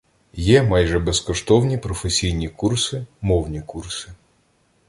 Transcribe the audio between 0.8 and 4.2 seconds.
безкоштовні професійні курси, мовні курси